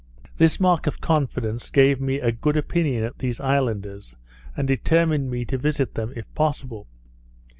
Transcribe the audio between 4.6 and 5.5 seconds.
determined me